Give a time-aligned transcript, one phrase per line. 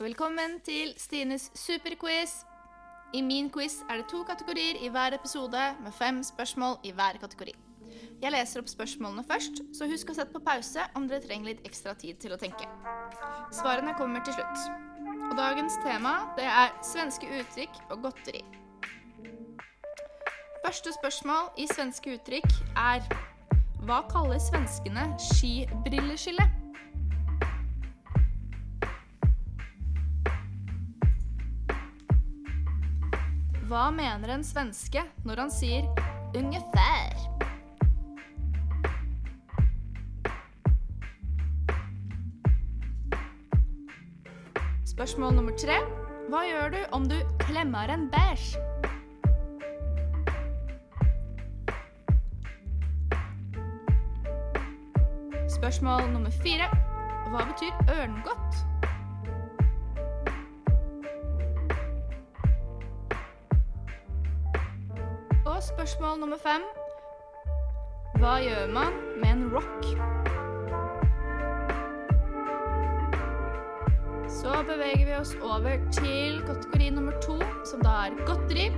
[0.00, 2.30] Velkommen til Stines superquiz.
[3.12, 7.18] I min quiz er det to kategorier i hver episode med fem spørsmål i hver
[7.20, 7.52] kategori.
[8.22, 11.68] Jeg leser opp spørsmålene først, så husk å sette på pause om dere trenger litt
[11.68, 12.64] ekstra tid til å tenke.
[13.52, 14.64] Svarene kommer til slutt.
[15.28, 18.40] Og dagens tema det er svenske uttrykk og godteri.
[20.64, 23.04] Første spørsmål i svenske uttrykk er
[23.84, 26.69] Hva kaller svenskene skibrilleskille?
[33.70, 35.84] Hva mener en svenske når han sier
[36.34, 37.20] 'ungefær'?
[44.90, 45.76] Spørsmål nummer tre.
[46.32, 48.58] Hva gjør du om du klemmer en bæsj?
[55.46, 56.66] Spørsmål nummer fire.
[57.30, 58.69] Hva betyr ørngodt?
[65.60, 66.62] Og spørsmål nummer fem.
[68.20, 69.84] Hva gjør man med en rock?
[74.28, 78.70] Så beveger vi oss over til kategori nummer to, som da er godteri.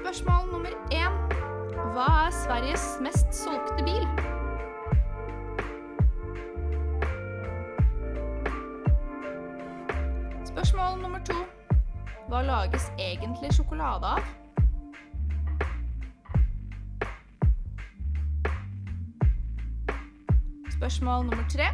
[0.00, 1.14] Spørsmål nummer én.
[1.94, 4.04] Hva er Sveriges mest solgte bil?
[10.44, 11.42] Spørsmål nummer to.
[12.28, 14.41] Hva lages egentlig sjokolade av?
[20.82, 21.68] Spørsmål nummer tre.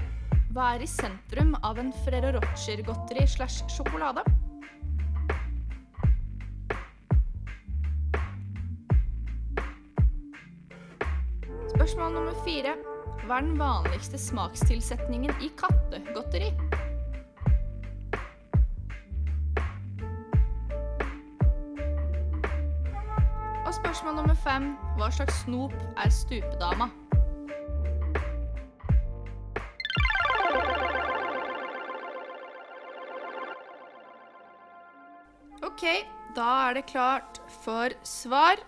[0.53, 4.21] Hva er i sentrum av en Ferrero Rocher-godteri slash sjokolade?
[11.73, 12.77] Spørsmål nummer fire.
[13.25, 16.53] Hva er den vanligste smakstilsetningen i kattegodteri?
[23.65, 24.75] Og spørsmål nummer fem.
[25.01, 26.93] Hva slags snop er stupedama?
[35.69, 35.85] Ok,
[36.33, 38.61] da er det klart for svar.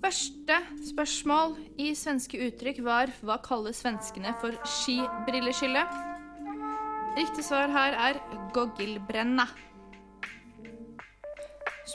[0.00, 0.56] Første
[0.88, 5.82] spørsmål i svenske uttrykk var hva kaller svenskene for skibrilleskille?
[7.18, 8.20] Riktig svar her er
[8.56, 9.44] goggelbrenna.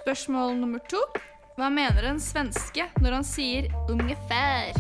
[0.03, 1.01] Spørsmål nummer to.
[1.57, 4.77] Hva mener en svenske når han sier 'ungefær'?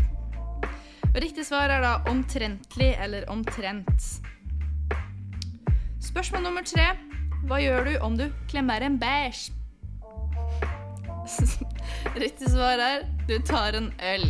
[1.15, 4.21] Riktig svar er da omtrentlig eller omtrent.
[5.99, 6.93] Spørsmål nummer tre.
[7.45, 9.51] Hva gjør du om du klemmer en bæsj?
[12.23, 14.25] Riktig svar er du tar en øl.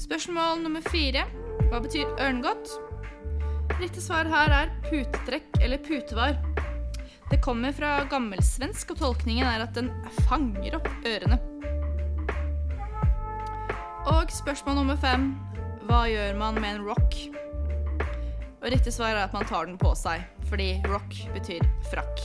[0.00, 1.24] Spørsmål nummer fire.
[1.70, 2.72] Hva betyr ørngodt?
[3.80, 6.34] Riktig svar her er putetrekk eller putevar.
[7.30, 9.92] Det kommer fra gammelsvensk, og tolkningen er at den
[10.26, 11.38] fanger opp ørene.
[14.10, 15.30] Og spørsmål nummer fem.
[15.86, 17.14] Hva gjør man med en rock?
[18.60, 22.20] Og riktig svar er at man tar den på seg, fordi rock betyr frakk.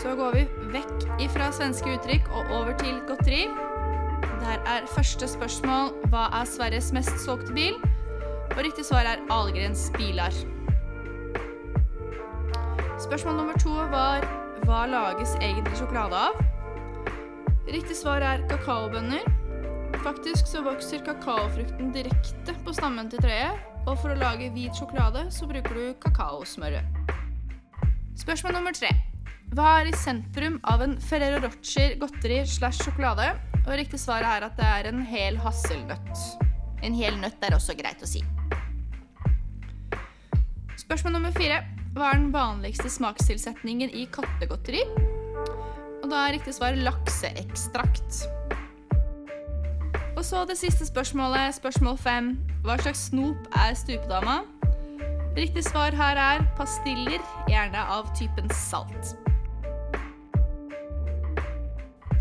[0.00, 0.42] Så går vi
[0.74, 3.46] vekk ifra svenske uttrykk og over til godteri.
[4.40, 7.80] Der er første spørsmål hva er Sveriges mest solgte bil?
[8.50, 10.36] Og riktig svar er Ahlgrens biler.
[13.00, 14.24] Spørsmål nummer to var
[14.68, 16.40] hva lages egentlig sjokolade av?
[17.70, 19.39] Riktig svar er kakaobønner.
[20.00, 25.26] Faktisk så vokser kakaofrukten direkte på stammen til treet, og for å lage hvit sjokolade
[25.34, 27.12] så bruker du kakaosmøret.
[28.16, 28.94] Spørsmål nummer tre.
[29.52, 33.28] Hva er i sentrum av en Ferrero Rocher godteri slash sjokolade?
[33.66, 36.24] Og riktig svar er at det er en hel hasselnøtt.
[36.80, 38.24] En hel nøtt er også greit å si.
[40.80, 41.60] Spørsmål nummer fire.
[41.92, 44.80] Hva er den vanligste smakstilsetningen i kattegodteri?
[46.00, 48.24] Og da er riktig svar lakseekstrakt.
[50.20, 52.26] Og så det siste spørsmålet, spørsmål fem.
[52.60, 54.42] Hva slags snop er stupedama?
[55.32, 59.14] Riktig svar her er pastiller, gjerne av typen salt.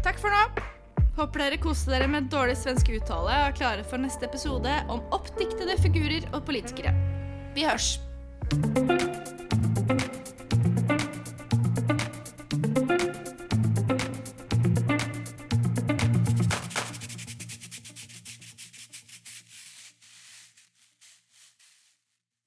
[0.06, 0.46] Takk for nå.
[1.20, 5.04] Håper dere koste dere med dårlig svensk uttale og er klare for neste episode om
[5.20, 6.96] oppdiktede figurer og politikere.
[7.52, 7.98] Vi hørs!